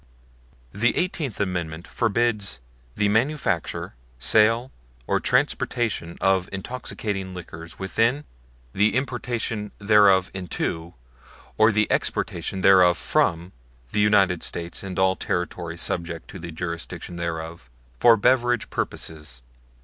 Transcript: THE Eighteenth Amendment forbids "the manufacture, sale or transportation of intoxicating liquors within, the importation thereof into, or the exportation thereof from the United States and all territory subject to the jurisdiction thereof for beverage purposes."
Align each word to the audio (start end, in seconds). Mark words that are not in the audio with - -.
THE 0.73 0.97
Eighteenth 0.97 1.39
Amendment 1.39 1.87
forbids 1.87 2.59
"the 2.95 3.07
manufacture, 3.07 3.93
sale 4.17 4.71
or 5.05 5.19
transportation 5.19 6.17
of 6.19 6.49
intoxicating 6.51 7.35
liquors 7.35 7.77
within, 7.77 8.23
the 8.73 8.95
importation 8.95 9.71
thereof 9.77 10.31
into, 10.33 10.95
or 11.55 11.71
the 11.71 11.85
exportation 11.91 12.61
thereof 12.61 12.97
from 12.97 13.51
the 13.91 13.99
United 13.99 14.41
States 14.41 14.81
and 14.81 14.97
all 14.97 15.15
territory 15.15 15.77
subject 15.77 16.27
to 16.31 16.39
the 16.39 16.51
jurisdiction 16.51 17.17
thereof 17.17 17.69
for 17.99 18.17
beverage 18.17 18.71
purposes." 18.71 19.43